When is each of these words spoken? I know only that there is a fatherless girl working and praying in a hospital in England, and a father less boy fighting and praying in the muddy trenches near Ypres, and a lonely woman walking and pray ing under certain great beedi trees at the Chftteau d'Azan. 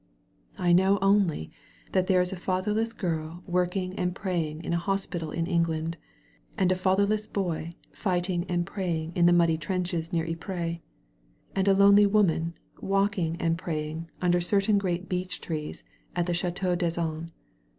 I 0.57 0.73
know 0.73 0.97
only 0.99 1.51
that 1.91 2.07
there 2.07 2.21
is 2.21 2.33
a 2.33 2.35
fatherless 2.35 2.91
girl 2.91 3.43
working 3.45 3.93
and 3.99 4.15
praying 4.15 4.63
in 4.63 4.73
a 4.73 4.79
hospital 4.79 5.29
in 5.29 5.45
England, 5.45 5.97
and 6.57 6.71
a 6.71 6.75
father 6.75 7.05
less 7.05 7.27
boy 7.27 7.73
fighting 7.91 8.43
and 8.49 8.65
praying 8.65 9.11
in 9.13 9.27
the 9.27 9.31
muddy 9.31 9.59
trenches 9.59 10.11
near 10.11 10.25
Ypres, 10.25 10.79
and 11.55 11.67
a 11.67 11.75
lonely 11.75 12.07
woman 12.07 12.57
walking 12.79 13.37
and 13.39 13.59
pray 13.59 13.91
ing 13.91 14.09
under 14.23 14.41
certain 14.41 14.79
great 14.79 15.07
beedi 15.07 15.39
trees 15.39 15.83
at 16.15 16.25
the 16.25 16.33
Chftteau 16.33 16.75
d'Azan. 16.75 17.31